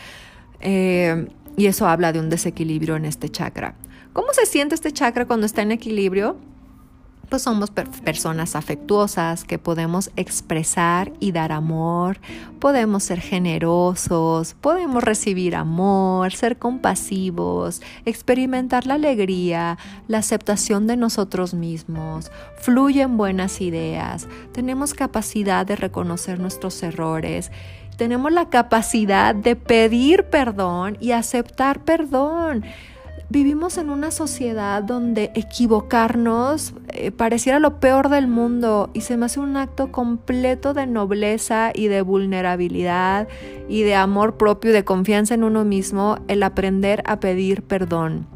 Eh, 0.60 1.28
y 1.56 1.66
eso 1.66 1.88
habla 1.88 2.12
de 2.12 2.20
un 2.20 2.30
desequilibrio 2.30 2.96
en 2.96 3.04
este 3.04 3.28
chakra. 3.28 3.74
¿Cómo 4.12 4.32
se 4.32 4.46
siente 4.46 4.74
este 4.74 4.92
chakra 4.92 5.26
cuando 5.26 5.46
está 5.46 5.62
en 5.62 5.72
equilibrio? 5.72 6.36
Pues 7.28 7.42
somos 7.42 7.70
personas 7.70 8.56
afectuosas 8.56 9.44
que 9.44 9.58
podemos 9.58 10.10
expresar 10.16 11.12
y 11.20 11.32
dar 11.32 11.52
amor, 11.52 12.18
podemos 12.58 13.04
ser 13.04 13.20
generosos, 13.20 14.54
podemos 14.60 15.04
recibir 15.04 15.54
amor, 15.54 16.32
ser 16.32 16.58
compasivos, 16.58 17.82
experimentar 18.04 18.86
la 18.86 18.94
alegría, 18.94 19.78
la 20.06 20.18
aceptación 20.18 20.86
de 20.86 20.96
nosotros 20.96 21.54
mismos, 21.54 22.30
fluyen 22.56 23.16
buenas 23.16 23.60
ideas, 23.60 24.26
tenemos 24.52 24.94
capacidad 24.94 25.66
de 25.66 25.76
reconocer 25.76 26.40
nuestros 26.40 26.82
errores 26.82 27.50
tenemos 27.98 28.30
la 28.30 28.48
capacidad 28.48 29.34
de 29.34 29.56
pedir 29.56 30.22
perdón 30.26 30.96
y 31.00 31.10
aceptar 31.10 31.80
perdón. 31.80 32.64
Vivimos 33.30 33.76
en 33.76 33.90
una 33.90 34.10
sociedad 34.10 34.82
donde 34.82 35.30
equivocarnos 35.34 36.72
eh, 36.88 37.10
pareciera 37.10 37.58
lo 37.58 37.78
peor 37.78 38.08
del 38.08 38.26
mundo 38.26 38.88
y 38.94 39.02
se 39.02 39.18
me 39.18 39.26
hace 39.26 39.38
un 39.38 39.58
acto 39.58 39.92
completo 39.92 40.72
de 40.72 40.86
nobleza 40.86 41.70
y 41.74 41.88
de 41.88 42.00
vulnerabilidad 42.00 43.28
y 43.68 43.82
de 43.82 43.94
amor 43.94 44.38
propio 44.38 44.70
y 44.70 44.72
de 44.72 44.84
confianza 44.84 45.34
en 45.34 45.44
uno 45.44 45.66
mismo 45.66 46.16
el 46.26 46.42
aprender 46.42 47.02
a 47.04 47.20
pedir 47.20 47.62
perdón 47.62 48.26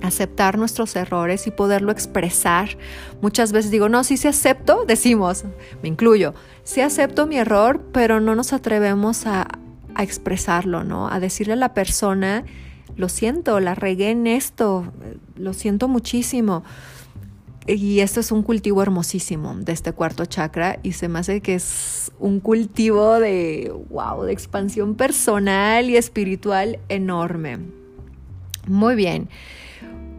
aceptar 0.00 0.56
nuestros 0.56 0.94
errores 0.96 1.46
y 1.46 1.50
poderlo 1.50 1.92
expresar. 1.92 2.78
Muchas 3.20 3.52
veces 3.52 3.70
digo, 3.70 3.88
no, 3.88 4.02
sí 4.04 4.16
se 4.16 4.28
acepto, 4.28 4.84
decimos, 4.86 5.44
me 5.82 5.88
incluyo, 5.88 6.34
sí 6.62 6.80
acepto 6.80 7.26
mi 7.26 7.36
error, 7.36 7.82
pero 7.92 8.18
no 8.18 8.34
nos 8.34 8.54
atrevemos 8.54 9.26
a, 9.26 9.46
a 9.94 10.02
expresarlo, 10.02 10.84
¿no? 10.84 11.08
A 11.08 11.20
decirle 11.20 11.52
a 11.52 11.56
la 11.56 11.74
persona 11.74 12.44
lo 12.96 13.08
siento, 13.08 13.60
la 13.60 13.74
regué 13.74 14.10
en 14.10 14.26
esto, 14.26 14.92
lo 15.36 15.52
siento 15.52 15.88
muchísimo. 15.88 16.64
Y 17.66 18.00
esto 18.00 18.20
es 18.20 18.32
un 18.32 18.42
cultivo 18.42 18.82
hermosísimo 18.82 19.54
de 19.54 19.72
este 19.72 19.92
cuarto 19.92 20.24
chakra 20.24 20.80
y 20.82 20.92
se 20.92 21.08
me 21.08 21.18
hace 21.18 21.40
que 21.40 21.54
es 21.54 22.10
un 22.18 22.40
cultivo 22.40 23.20
de, 23.20 23.72
wow, 23.90 24.24
de 24.24 24.32
expansión 24.32 24.94
personal 24.94 25.88
y 25.88 25.96
espiritual 25.96 26.80
enorme. 26.88 27.58
Muy 28.66 28.94
bien. 28.94 29.28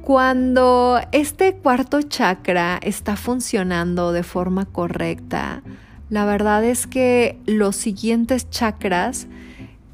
Cuando 0.02 1.00
este 1.12 1.56
cuarto 1.56 2.02
chakra 2.02 2.80
está 2.82 3.16
funcionando 3.16 4.12
de 4.12 4.24
forma 4.24 4.66
correcta, 4.66 5.62
la 6.10 6.26
verdad 6.26 6.64
es 6.64 6.88
que 6.88 7.40
los 7.46 7.76
siguientes 7.76 8.50
chakras 8.50 9.28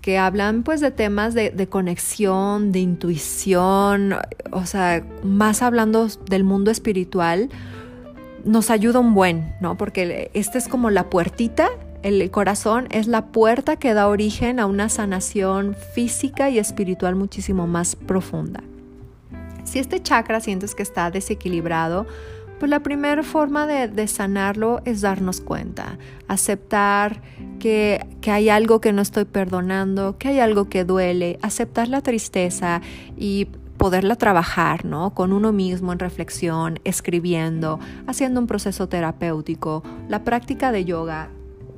que 0.07 0.17
hablan 0.17 0.63
pues 0.63 0.79
de 0.79 0.89
temas 0.91 1.33
de, 1.33 1.67
conexión, 1.67 2.71
de 2.71 2.79
intuición, 2.79 4.15
o 4.53 4.65
sea, 4.65 5.05
más 5.21 5.61
hablando 5.61 6.07
del 6.29 6.45
mundo 6.45 6.71
espiritual, 6.71 7.49
nos 8.45 8.69
ayuda 8.69 8.99
un 8.99 9.13
buen, 9.13 9.53
¿no? 9.59 9.75
Porque 9.75 10.31
este 10.33 10.59
es 10.59 10.69
como 10.69 10.91
la 10.91 11.09
puertita, 11.09 11.67
el 12.03 12.31
corazón 12.31 12.87
es 12.89 13.07
la 13.07 13.33
puerta 13.33 13.75
que 13.75 13.93
da 13.93 14.07
origen 14.07 14.61
a 14.61 14.65
una 14.65 14.87
sanación 14.87 15.75
física 15.93 16.49
y 16.49 16.57
espiritual 16.57 17.17
muchísimo 17.17 17.67
más 17.67 17.97
profunda. 17.97 18.63
Si 19.65 19.77
este 19.77 20.01
chakra 20.01 20.39
sientes 20.39 20.73
que 20.73 20.83
está 20.83 21.11
desequilibrado, 21.11 22.07
pues 22.59 22.69
la 22.69 22.81
primera 22.81 23.23
forma 23.23 23.67
de, 23.67 24.07
sanarlo 24.07 24.81
es 24.85 25.01
darnos 25.01 25.41
cuenta, 25.41 25.97
aceptar 26.27 27.21
que, 27.59 28.05
que, 28.21 28.31
hay 28.31 28.49
algo 28.49 28.81
que 28.81 28.93
no 28.93 29.01
estoy 29.01 29.25
perdonando, 29.25 30.17
que 30.17 30.29
hay 30.29 30.39
algo 30.39 30.69
que 30.69 30.83
duele, 30.83 31.37
aceptar 31.41 31.87
la 31.87 32.01
tristeza 32.01 32.81
y 33.15 33.47
poderla 33.77 34.15
trabajar, 34.15 34.85
¿no? 34.85 35.13
Con 35.13 35.33
uno 35.33 35.53
mismo 35.53 35.93
en 35.93 35.99
reflexión, 35.99 36.79
escribiendo, 36.83 37.79
haciendo 38.07 38.39
un 38.39 38.47
proceso 38.47 38.89
terapéutico. 38.89 39.83
La 40.09 40.23
práctica 40.23 40.71
de 40.71 40.85
yoga 40.85 41.29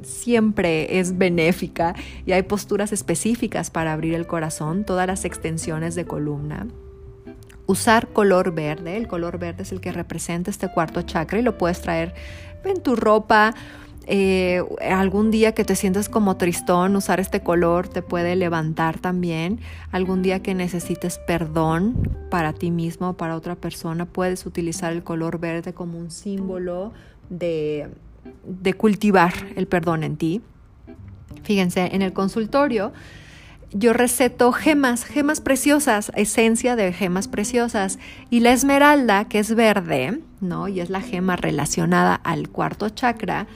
siempre 0.01 1.00
es 1.00 1.17
benéfica 1.17 1.93
y 2.25 2.31
hay 2.31 2.43
posturas 2.43 2.93
específicas 2.93 3.69
para 3.69 3.91
abrir 3.91 4.13
el 4.13 4.27
corazón, 4.27 4.86
todas 4.86 5.07
las 5.07 5.25
extensiones 5.25 5.95
de 5.95 6.05
columna 6.05 6.67
usar 7.69 8.07
color 8.07 8.51
verde. 8.51 8.97
El 8.97 9.07
color 9.07 9.38
verde 9.38 9.61
es 9.61 9.71
el 9.71 9.79
que 9.79 9.91
representa 9.91 10.49
este 10.49 10.69
cuarto 10.69 11.03
chakra 11.03 11.38
y 11.38 11.43
lo 11.43 11.55
puedes 11.55 11.81
traer 11.81 12.15
en 12.63 12.81
tu 12.81 12.95
ropa. 12.95 13.53
Eh, 14.07 14.63
algún 14.81 15.29
día 15.29 15.51
que 15.51 15.63
te 15.63 15.75
sientas 15.75 16.09
como 16.09 16.35
tristón, 16.35 16.95
usar 16.95 17.19
este 17.19 17.41
color 17.41 17.88
te 17.88 18.01
puede 18.01 18.35
levantar 18.35 18.97
también. 18.97 19.59
Algún 19.91 20.23
día 20.23 20.41
que 20.41 20.55
necesites 20.55 21.19
perdón 21.19 22.09
para 22.31 22.53
ti 22.53 22.71
mismo 22.71 23.09
o 23.09 23.13
para 23.13 23.35
otra 23.35 23.53
persona, 23.53 24.07
puedes 24.07 24.47
utilizar 24.47 24.91
el 24.91 25.03
color 25.03 25.39
verde 25.39 25.71
como 25.71 25.99
un 25.99 26.09
símbolo 26.09 26.91
de, 27.29 27.88
de 28.45 28.73
cultivar 28.73 29.33
el 29.55 29.67
perdón 29.67 30.03
en 30.03 30.17
ti. 30.17 30.41
Fíjense, 31.43 31.89
en 31.93 32.01
el 32.01 32.13
consultorio 32.13 32.93
yo 33.71 33.93
receto 33.93 34.51
gemas, 34.51 35.03
gemas 35.03 35.41
preciosas, 35.41 36.11
esencia 36.15 36.75
de 36.75 36.91
gemas 36.91 37.27
preciosas. 37.27 37.99
Y 38.29 38.39
la 38.39 38.51
esmeralda, 38.51 39.25
que 39.25 39.39
es 39.39 39.53
verde, 39.53 40.21
¿no? 40.41 40.67
Y 40.67 40.79
es 40.79 40.89
la 40.89 41.01
gema 41.01 41.35
relacionada 41.35 42.15
al 42.15 42.49
cuarto 42.49 42.89
chakra, 42.89 43.47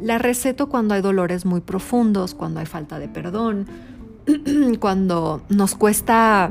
la 0.00 0.18
receto 0.18 0.68
cuando 0.68 0.94
hay 0.94 1.02
dolores 1.02 1.44
muy 1.44 1.60
profundos, 1.60 2.34
cuando 2.34 2.60
hay 2.60 2.66
falta 2.66 2.98
de 2.98 3.08
perdón, 3.08 3.66
cuando 4.80 5.42
nos 5.48 5.74
cuesta 5.74 6.50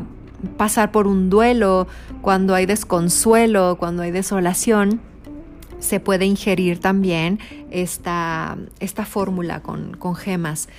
pasar 0.57 0.91
por 0.91 1.07
un 1.07 1.29
duelo, 1.29 1.87
cuando 2.21 2.53
hay 2.53 2.65
desconsuelo, 2.65 3.77
cuando 3.79 4.03
hay 4.03 4.11
desolación. 4.11 5.01
Se 5.79 5.99
puede 5.99 6.25
ingerir 6.25 6.79
también 6.79 7.39
esta, 7.69 8.57
esta 8.79 9.05
fórmula 9.05 9.61
con, 9.61 9.95
con 9.95 10.15
gemas. 10.15 10.69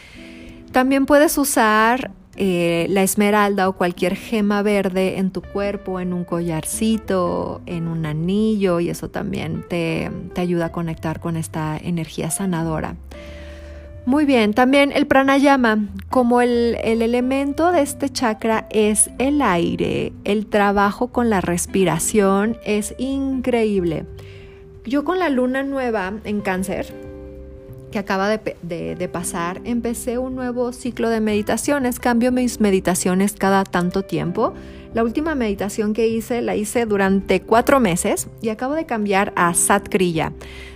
También 0.73 1.07
puedes 1.07 1.39
usar 1.39 2.11
eh, 2.41 2.87
la 2.89 3.03
esmeralda 3.03 3.69
o 3.69 3.73
cualquier 3.73 4.15
gema 4.15 4.63
verde 4.63 5.19
en 5.19 5.33
tu 5.33 5.43
cuerpo, 5.43 5.99
en 5.99 6.13
un 6.13 6.23
collarcito, 6.23 7.61
en 7.67 7.89
un 7.89 8.07
anillo 8.07 8.79
y 8.79 8.91
eso 8.91 9.11
también 9.11 9.65
te, 9.69 10.09
ayuda 10.37 10.67
a 10.67 10.73
conectar 10.73 11.19
con 11.19 11.37
esta 11.37 11.77
energía 11.77 12.31
sanadora. 12.31 12.95
Muy 14.07 14.25
bien, 14.25 14.55
también 14.55 14.93
el 14.93 15.09
pranayama, 15.09 15.89
como 16.11 16.41
el, 16.41 16.77
el, 16.85 17.03
elemento 17.03 17.73
de 17.73 17.83
este 17.83 18.09
chakra 18.09 18.69
es 18.71 19.11
el 19.19 19.43
aire, 19.43 20.13
el 20.23 20.47
trabajo 20.47 21.09
con 21.09 21.31
la 21.31 21.41
respiración 21.41 22.57
es 22.65 22.95
increíble. 22.99 24.07
Yo 24.87 25.03
con 25.03 25.19
la 25.19 25.29
luna 25.29 25.65
nueva 25.65 26.13
en 26.23 26.41
cáncer, 26.41 27.08
que 27.91 27.99
acaba 27.99 28.29
de, 28.29 29.11
pasar, 29.13 29.61
empecé 29.65 30.19
un 30.19 30.35
nuevo 30.35 30.73
ciclo 30.73 31.09
de 31.09 31.21
meditaciones. 31.21 31.99
Cambio 31.99 32.33
mis 32.33 32.61
meditaciones 32.61 33.33
cada 33.33 33.65
tanto 33.65 34.03
tiempo. 34.03 34.55
La 34.95 35.03
última 35.03 35.35
meditación 35.35 35.93
que 35.93 36.09
hice 36.09 36.43
la 36.43 36.57
hice 36.57 36.87
durante 36.87 37.43
cuatro 37.43 37.81
meses 37.81 38.29
y 38.43 38.49
acabo 38.49 38.75
de 38.75 38.87
cambiar 38.87 39.33
a 39.37 39.55
Sat 39.55 39.89
Kriya. 39.89 40.33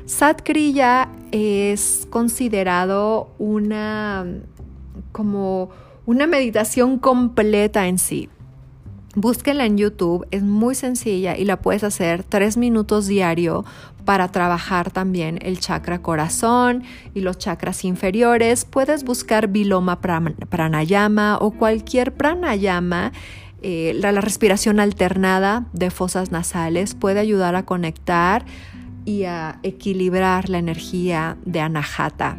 Sat 0.07 0.43
Kriya 0.43 1.09
es 1.31 2.07
considerado 2.11 3.31
una 3.39 4.27
como 5.13 5.71
una 6.05 6.27
meditación 6.27 6.99
completa 6.99 7.87
en 7.87 7.99
sí. 7.99 8.29
Búsquela 9.15 9.67
en 9.67 9.77
YouTube, 9.77 10.27
es 10.31 10.43
muy 10.43 10.75
sencilla 10.75 11.37
y 11.37 11.45
la 11.45 11.61
puedes 11.61 11.85
hacer 11.85 12.25
tres 12.25 12.57
minutos 12.57 13.07
diario 13.07 13.63
para 14.05 14.29
trabajar 14.29 14.91
también 14.91 15.39
el 15.43 15.59
chakra 15.61 16.03
corazón 16.03 16.85
y 17.15 17.21
los 17.21 17.39
chakras 17.39 17.85
inferiores. 17.85 18.65
Puedes 18.65 19.05
buscar 19.05 19.49
Viloma 19.49 20.01
Pranayama 20.01 21.39
o 21.39 21.53
cualquier 21.53 22.13
pranayama 22.13 23.13
Eh, 23.65 23.93
la, 23.95 24.11
respiración 24.21 24.81
alternada 24.81 25.67
de 25.73 25.91
fosas 25.91 26.33
nasales 26.33 26.97
puede 26.97 27.21
ayudar 27.21 27.55
a 27.55 27.65
conectar 27.65 28.45
y 29.05 29.23
a 29.25 29.61
equilibrar 29.63 30.49
la 30.49 30.59
energía 30.59 31.37
de 31.45 31.61
Anahata. 31.61 32.39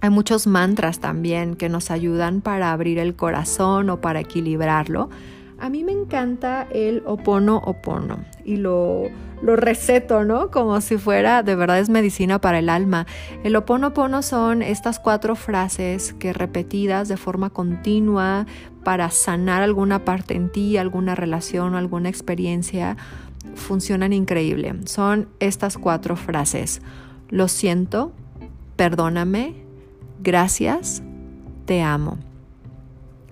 Hay 0.00 0.08
muchos 0.08 0.46
mantras 0.46 1.00
también 1.00 1.54
que 1.54 1.68
nos 1.68 1.90
ayudan 1.90 2.40
para 2.40 2.72
abrir 2.72 2.98
el 2.98 3.14
corazón 3.14 3.90
o 3.90 4.00
para 4.00 4.20
equilibrarlo. 4.20 5.10
A 5.58 5.70
mí 5.70 5.84
me 5.84 5.92
encanta 5.92 6.66
el 6.70 7.02
opono 7.06 7.58
opono 7.58 8.18
y 8.44 8.56
lo, 8.56 9.04
lo 9.40 9.56
receto, 9.56 10.24
¿no? 10.24 10.50
Como 10.50 10.80
si 10.82 10.98
fuera, 10.98 11.42
de 11.42 11.56
verdad 11.56 11.78
es 11.78 11.88
medicina 11.88 12.40
para 12.40 12.58
el 12.58 12.68
alma. 12.68 13.06
El 13.42 13.56
opono 13.56 13.88
opono 13.88 14.20
son 14.20 14.60
estas 14.60 14.98
cuatro 14.98 15.34
frases 15.34 16.12
que 16.14 16.34
repetidas 16.34 17.08
de 17.08 17.16
forma 17.16 17.50
continua 17.50 18.46
para 18.84 19.10
sanar 19.10 19.62
alguna 19.62 20.04
parte 20.04 20.34
en 20.34 20.50
ti, 20.52 20.76
alguna 20.76 21.14
relación 21.14 21.74
o 21.74 21.78
alguna 21.78 22.10
experiencia, 22.10 22.96
funcionan 23.54 24.12
increíble. 24.12 24.74
Son 24.84 25.28
estas 25.40 25.78
cuatro 25.78 26.16
frases. 26.16 26.82
Lo 27.30 27.48
siento, 27.48 28.12
perdóname, 28.76 29.54
gracias, 30.22 31.02
te 31.64 31.82
amo 31.82 32.18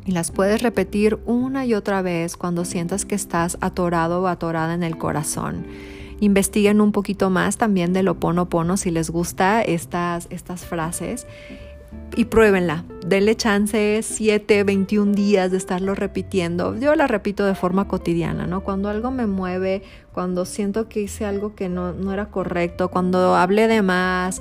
y 0.04 0.12
las 0.12 0.30
puedes 0.30 0.62
repetir 0.62 1.18
una 1.26 1.64
y 1.66 1.74
otra 1.74 2.02
vez 2.02 2.36
cuando 2.36 2.64
sientas 2.64 3.04
que 3.04 3.14
estás 3.14 3.58
atorado 3.60 4.22
o 4.22 4.26
atorada 4.26 4.74
en 4.74 4.82
el 4.82 4.98
corazón. 4.98 5.66
Investiguen 6.20 6.80
un 6.80 6.92
poquito 6.92 7.30
más 7.30 7.56
también 7.56 7.92
de 7.92 8.02
lo 8.02 8.20
pono 8.20 8.48
pono 8.48 8.76
si 8.76 8.90
les 8.90 9.10
gusta 9.10 9.62
estas, 9.62 10.26
estas 10.30 10.64
frases 10.64 11.26
y 12.16 12.26
pruébenla. 12.26 12.84
Denle 13.06 13.34
chance 13.36 14.00
7, 14.02 14.64
21 14.64 15.12
días 15.12 15.50
de 15.50 15.56
estarlo 15.56 15.94
repitiendo. 15.94 16.78
Yo 16.78 16.94
la 16.94 17.06
repito 17.06 17.44
de 17.44 17.54
forma 17.54 17.88
cotidiana, 17.88 18.46
¿no? 18.46 18.62
Cuando 18.62 18.88
algo 18.88 19.10
me 19.10 19.26
mueve, 19.26 19.82
cuando 20.12 20.44
siento 20.44 20.88
que 20.88 21.00
hice 21.00 21.24
algo 21.24 21.54
que 21.54 21.68
no, 21.68 21.92
no 21.92 22.12
era 22.12 22.26
correcto, 22.26 22.88
cuando 22.88 23.34
hablé 23.34 23.68
de 23.68 23.82
más 23.82 24.40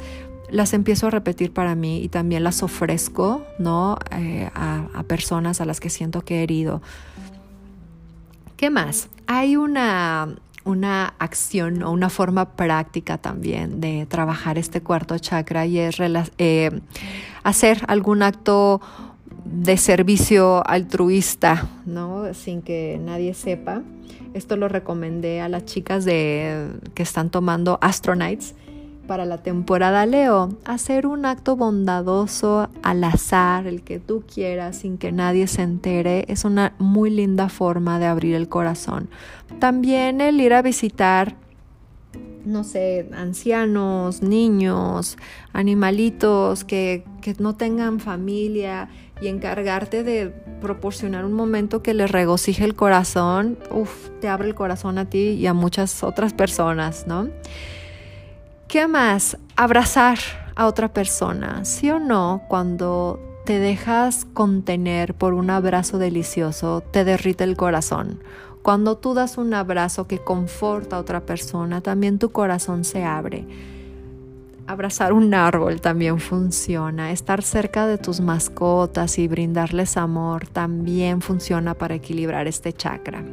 las 0.53 0.73
empiezo 0.73 1.07
a 1.07 1.09
repetir 1.09 1.51
para 1.51 1.73
mí 1.73 2.01
y 2.03 2.09
también 2.09 2.43
las 2.43 2.61
ofrezco, 2.61 3.43
¿no? 3.57 3.97
Eh, 4.11 4.49
a, 4.53 5.03
personas 5.07 5.59
a 5.59 5.65
las 5.65 5.79
que 5.79 5.89
siento 5.89 6.21
que 6.21 6.39
he 6.39 6.43
herido. 6.43 6.81
¿Qué 8.55 8.69
más? 8.69 9.09
Hay 9.25 9.57
una, 9.57 10.35
una 10.63 11.15
acción 11.17 11.81
o 11.81 11.91
una 11.91 12.09
forma 12.09 12.51
práctica 12.51 13.17
también 13.17 13.81
de 13.81 14.05
trabajar 14.05 14.59
este 14.59 14.81
cuarto 14.81 15.17
chakra 15.17 15.65
y 15.65 15.79
es 15.79 15.97
eh, 16.37 16.69
hacer 17.43 17.79
algún 17.87 18.21
acto 18.21 18.79
de 19.45 19.75
servicio 19.75 20.65
altruista, 20.67 21.67
¿no? 21.87 22.31
Sin 22.35 22.61
que 22.61 22.99
nadie 23.03 23.33
sepa. 23.33 23.81
Esto 24.35 24.55
lo 24.55 24.67
recomendé 24.67 25.41
a 25.41 25.49
las 25.49 25.65
chicas 25.65 26.05
de, 26.05 26.69
que 26.93 27.01
están 27.01 27.31
tomando 27.31 27.79
Astronites 27.81 28.53
para 29.07 29.25
la 29.25 29.39
temporada 29.39 30.05
Leo, 30.05 30.49
hacer 30.65 31.07
un 31.07 31.25
acto 31.25 31.55
bondadoso 31.55 32.69
al 32.81 33.03
azar, 33.03 33.67
el 33.67 33.83
que 33.83 33.99
tú 33.99 34.23
quieras, 34.31 34.77
sin 34.77 34.97
que 34.97 35.11
nadie 35.11 35.47
se 35.47 35.61
entere, 35.61 36.25
es 36.27 36.45
una 36.45 36.73
muy 36.79 37.09
linda 37.09 37.49
forma 37.49 37.99
de 37.99 38.05
abrir 38.05 38.35
el 38.35 38.47
corazón. 38.47 39.09
También 39.59 40.21
el 40.21 40.39
ir 40.39 40.53
a 40.53 40.61
visitar, 40.61 41.35
no 42.45 42.63
sé, 42.63 43.09
ancianos, 43.13 44.21
niños, 44.21 45.17
animalitos 45.51 46.63
que, 46.63 47.03
que 47.21 47.35
no 47.39 47.55
tengan 47.55 47.99
familia 47.99 48.89
y 49.21 49.27
encargarte 49.27 50.03
de 50.03 50.29
proporcionar 50.61 51.25
un 51.25 51.33
momento 51.33 51.83
que 51.83 51.93
les 51.93 52.11
regocije 52.11 52.63
el 52.65 52.75
corazón, 52.75 53.57
uff, 53.71 54.09
te 54.21 54.27
abre 54.27 54.47
el 54.47 54.55
corazón 54.55 54.97
a 54.97 55.09
ti 55.09 55.29
y 55.29 55.47
a 55.47 55.53
muchas 55.53 56.03
otras 56.03 56.33
personas, 56.33 57.05
¿no? 57.07 57.29
¿Qué 58.73 58.87
más? 58.87 59.37
Abrazar 59.55 60.17
a 60.55 60.65
otra 60.65 60.91
persona, 60.91 61.63
sí 61.63 61.91
o 61.91 61.99
no, 61.99 62.41
cuando 62.47 63.19
te 63.45 63.59
dejas 63.59 64.25
contener 64.25 65.13
por 65.13 65.35
un 65.35 65.51
abrazo 65.51 65.99
delicioso, 65.99 66.81
te 66.81 67.05
derrite 67.05 67.43
el 67.43 67.55
corazón. 67.55 68.23
Cuando 68.63 68.97
tú 68.97 69.13
das 69.13 69.37
un 69.37 69.53
abrazo 69.53 70.07
que 70.07 70.17
conforta 70.17 70.95
a 70.95 70.99
otra 70.99 71.21
persona, 71.23 71.81
también 71.81 72.17
tu 72.17 72.31
corazón 72.31 72.83
se 72.83 73.03
abre. 73.03 73.45
Abrazar 74.65 75.13
un 75.13 75.35
árbol 75.35 75.79
también 75.79 76.17
funciona. 76.17 77.11
Estar 77.11 77.43
cerca 77.43 77.85
de 77.85 77.99
tus 77.99 78.21
mascotas 78.21 79.19
y 79.19 79.27
brindarles 79.27 79.97
amor 79.97 80.47
también 80.47 81.21
funciona 81.21 81.75
para 81.75 81.93
equilibrar 81.93 82.47
este 82.47 82.73
chakra. 82.73 83.23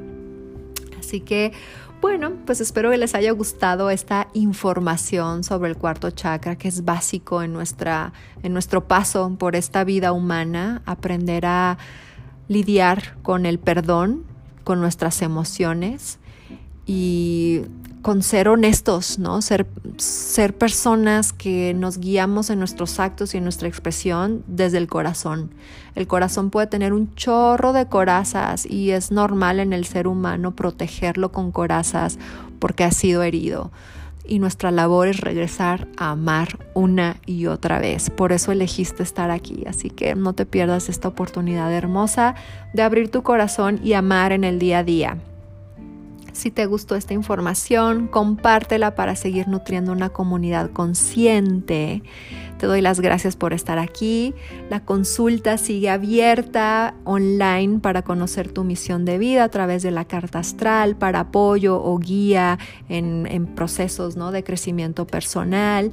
Así 0.99 1.23
que 1.23 1.53
bueno, 2.01 2.33
pues 2.47 2.61
espero 2.61 2.91
que 2.91 2.97
les 2.97 3.15
haya 3.15 3.33
gustado 3.33 3.91
esta 3.91 4.29
información 4.33 5.45
sobre 5.45 5.71
el 5.71 5.77
cuarto 5.77 6.11
chakra 6.11 6.57
que 6.57 6.69
es 6.69 6.85
básico 6.85 7.43
en, 7.43 7.53
nuestra, 7.53 8.13
en 8.43 8.53
nuestro 8.53 8.87
paso 8.87 9.35
por 9.39 9.57
esta 9.57 9.85
vida 9.85 10.13
humana, 10.13 10.83
aprender 10.87 11.45
a 11.47 11.77
lidiar 12.49 13.17
con 13.23 13.45
el 13.45 13.59
perdón, 13.59 14.25
con 14.65 14.81
nuestras 14.81 15.21
emociones 15.23 16.20
y 16.93 17.63
con 18.03 18.25
ser 18.25 18.49
honestos, 18.49 19.21
¿no? 19.21 19.43
Ser, 19.43 19.65
ser 19.97 20.59
personas 20.59 21.33
que 21.33 21.73
nos 21.73 21.99
guiamos 21.99 22.51
en 22.51 22.59
nuestros 22.59 22.99
actos 22.99 23.33
y 23.33 23.37
en 23.37 23.45
nuestra 23.45 23.69
expresión 23.69 24.43
desde 24.49 24.79
el 24.79 24.89
corazón. 24.89 25.53
El 25.95 26.09
corazón 26.09 26.51
puede 26.51 26.67
tener 26.67 26.93
un 26.93 27.15
chorro 27.15 27.73
de 27.73 27.87
corazas 27.87 28.67
y 28.67 28.91
es 28.91 29.13
normal 29.13 29.61
en 29.61 29.73
el 29.73 29.85
ser 29.85 30.09
humano 30.09 30.57
protegerlo 30.57 31.31
con 31.31 31.53
corazas 31.53 32.19
porque 32.59 32.83
ha 32.83 32.91
sido 32.91 33.23
herido. 33.23 33.71
Y 34.25 34.41
nuestra 34.41 34.73
labor 34.73 35.07
es 35.07 35.21
regresar 35.21 35.87
a 35.97 36.11
amar 36.11 36.59
una 36.75 37.19
y 37.25 37.47
otra 37.47 37.79
vez. 37.79 38.11
Por 38.11 38.33
eso 38.33 38.51
elegiste 38.51 39.05
estar 39.05 39.31
aquí. 39.31 39.63
Así 39.69 39.91
que 39.91 40.17
no 40.17 40.33
te 40.33 40.45
pierdas 40.45 40.89
esta 40.89 41.07
oportunidad 41.07 41.73
hermosa 41.73 42.35
de 42.75 42.83
abrir 42.83 43.13
tu 43.13 43.23
corazón 43.23 43.79
y 43.85 43.93
amar 43.93 44.33
en 44.33 44.43
el 44.43 44.59
día 44.59 44.79
a 44.79 44.85
día. 44.85 45.19
Si 46.41 46.51
te 46.51 46.65
gustó 46.65 46.97
esta 46.97 47.13
información, 47.13 48.07
compártela 48.07 48.95
para 48.95 49.15
seguir 49.15 49.47
nutriendo 49.47 49.93
una 49.93 50.09
comunidad 50.09 50.71
consciente. 50.71 52.03
Te 52.57 52.65
doy 52.65 52.81
las 52.81 53.01
gracias 53.01 53.37
por 53.37 53.53
estar 53.53 53.79
aquí. 53.79 54.33
La 54.71 54.83
consulta 54.83 55.59
sigue 55.59 55.91
abierta 55.91 56.95
online 57.05 57.81
para 57.81 58.01
conocer 58.01 58.51
tu 58.51 58.65
misión 58.65 59.05
de 59.05 59.19
vida 59.19 59.45
a 59.45 59.51
través 59.51 59.83
de 59.83 59.91
la 59.91 60.07
carta 60.07 60.39
astral, 60.39 60.97
para 60.97 61.21
apoyo 61.21 61.79
o 61.79 61.99
guía 61.99 62.59
en, 62.89 63.47
procesos 63.55 64.17
¿no? 64.17 64.33
de 64.33 64.43
crecimiento 64.43 65.07
personal 65.07 65.91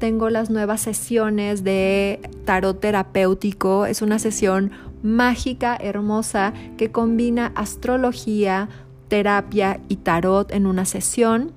tengo 0.00 0.28
las 0.28 0.50
nuevas 0.50 0.82
sesiones 0.82 1.64
de 1.64 2.20
tarot 2.44 2.78
terapéutico. 2.78 3.86
Es 3.86 4.02
una 4.02 4.18
sesión 4.18 4.72
mágica, 5.04 5.76
hermosa, 5.80 6.52
que 6.76 6.90
combina 6.90 7.52
astrología, 7.54 8.68
terapia 9.08 9.80
y 9.88 9.96
tarot 9.96 10.50
en 10.52 10.66
una 10.66 10.84
sesión. 10.84 11.52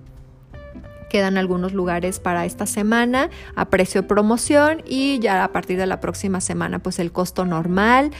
Quedan 1.09 1.37
algunos 1.37 1.73
lugares 1.73 2.19
para 2.19 2.45
esta 2.45 2.65
semana 2.65 3.29
a 3.55 3.65
precio 3.69 4.01
de 4.01 4.07
promoción 4.07 4.83
y 4.85 5.19
ya 5.19 5.43
a 5.43 5.51
partir 5.51 5.77
de 5.77 5.85
la 5.85 6.01
próxima 6.01 6.41
semana 6.41 6.79
pues 6.79 6.99
el 6.99 7.11
costo 7.11 7.45
normal. 7.45 8.11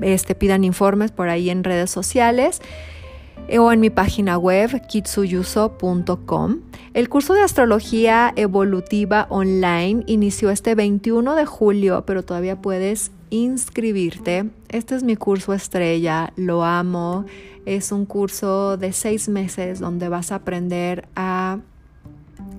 Este, 0.00 0.34
pidan 0.34 0.64
informes 0.64 1.10
por 1.12 1.28
ahí 1.28 1.48
en 1.48 1.64
redes 1.64 1.90
sociales 1.90 2.60
o 3.58 3.72
en 3.72 3.80
mi 3.80 3.90
página 3.90 4.38
web 4.38 4.86
kitsuyuso.com. 4.86 6.60
El 6.94 7.08
curso 7.08 7.34
de 7.34 7.42
astrología 7.42 8.32
evolutiva 8.36 9.26
online 9.30 10.04
inició 10.06 10.50
este 10.50 10.74
21 10.74 11.34
de 11.34 11.46
julio, 11.46 12.04
pero 12.06 12.22
todavía 12.22 12.60
puedes 12.60 13.12
inscribirte. 13.30 14.50
Este 14.68 14.94
es 14.94 15.02
mi 15.02 15.16
curso 15.16 15.54
estrella, 15.54 16.32
lo 16.36 16.64
amo. 16.64 17.24
Es 17.64 17.92
un 17.92 18.04
curso 18.04 18.76
de 18.76 18.92
seis 18.92 19.28
meses 19.28 19.80
donde 19.80 20.08
vas 20.08 20.32
a 20.32 20.36
aprender 20.36 21.08
a 21.16 21.58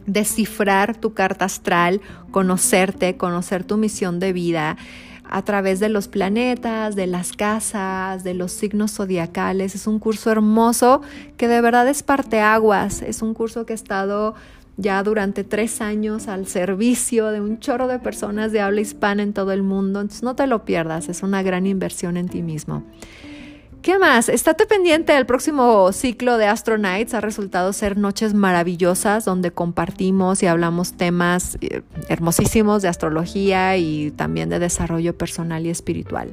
descifrar 0.06 0.98
tu 0.98 1.14
carta 1.14 1.46
astral, 1.46 2.02
conocerte, 2.32 3.18
conocer 3.18 3.64
tu 3.64 3.78
misión 3.78 4.20
de 4.20 4.34
vida 4.34 4.78
a 5.34 5.42
través 5.42 5.80
de 5.80 5.90
los 5.90 6.08
planetas, 6.08 6.96
de 6.96 7.08
las 7.08 7.32
casas, 7.34 8.24
de 8.24 8.36
los 8.36 8.52
signos 8.52 8.92
zodiacales. 8.92 9.74
Es 9.74 9.88
un 9.88 9.98
curso 9.98 10.30
hermoso 10.30 11.02
que 11.38 11.48
de 11.48 11.60
verdad 11.60 11.88
es 11.88 12.04
parteaguas. 12.04 13.02
Es 13.02 13.24
un 13.24 13.34
curso 13.34 13.66
que 13.66 13.74
ha 13.74 13.76
estado 13.76 14.36
ya 14.78 15.02
durante 15.02 15.44
tres 15.44 15.82
años 15.82 16.28
al 16.28 16.46
servicio 16.46 17.32
de 17.32 17.42
un 17.42 17.60
chorro 17.60 17.88
de 17.88 17.98
personas 17.98 18.52
de 18.52 18.62
habla 18.62 18.82
hispana 18.82 19.24
en 19.24 19.34
todo 19.34 19.52
el 19.54 19.64
mundo. 19.64 20.02
Entonces 20.02 20.22
no 20.22 20.36
te 20.36 20.46
lo 20.46 20.66
pierdas, 20.66 21.10
es 21.10 21.24
una 21.24 21.42
gran 21.42 21.66
inversión 21.66 22.16
en 22.16 22.30
ti 22.30 22.44
mismo. 22.44 22.84
¿Qué 23.84 24.00
más? 24.00 24.30
Estate 24.30 24.66
pendiente 24.66 25.12
del 25.12 25.26
próximo 25.26 25.92
ciclo 25.92 26.38
de 26.38 26.46
Astro 26.46 26.78
Nights. 26.78 27.14
Ha 27.16 27.20
resultado 27.20 27.74
ser 27.74 27.98
noches 27.98 28.34
maravillosas 28.34 29.26
donde 29.26 29.52
compartimos 29.52 30.42
y 30.42 30.48
hablamos 30.48 30.94
temas 30.94 31.58
eh, 31.60 31.82
hermosísimos 32.08 32.82
de 32.82 32.88
astrología 32.88 33.76
y 33.76 34.12
también 34.12 34.48
de 34.48 34.60
desarrollo 34.60 35.18
personal 35.18 35.66
y 35.66 35.70
espiritual. 35.70 36.30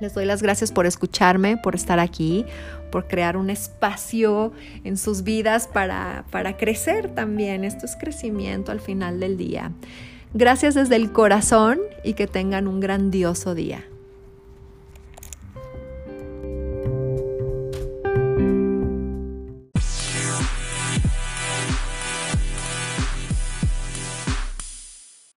Les 0.00 0.14
doy 0.14 0.24
las 0.24 0.40
gracias 0.40 0.72
por 0.72 0.86
escucharme, 0.86 1.58
por 1.58 1.74
estar 1.74 1.98
aquí, 1.98 2.46
por 2.90 3.08
crear 3.08 3.36
un 3.36 3.50
espacio 3.50 4.50
en 4.84 4.96
sus 4.96 5.24
vidas 5.24 5.68
para, 5.68 6.24
para 6.30 6.56
crecer 6.56 7.14
también. 7.14 7.62
Esto 7.62 7.84
es 7.84 7.94
crecimiento 7.94 8.72
al 8.72 8.80
final 8.80 9.20
del 9.20 9.36
día. 9.36 9.72
Gracias 10.32 10.76
desde 10.76 10.96
el 10.96 11.12
corazón 11.12 11.78
y 12.04 12.14
que 12.14 12.26
tengan 12.26 12.68
un 12.68 12.80
grandioso 12.80 13.54
día. 13.54 13.84